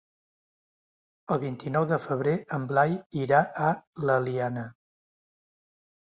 El 1.33 1.39
vint-i-nou 1.41 1.83
de 1.91 1.99
febrer 2.05 2.33
en 2.57 2.65
Blai 2.71 2.95
irà 3.25 3.41
a 3.67 3.67
l'Eliana. 4.07 4.65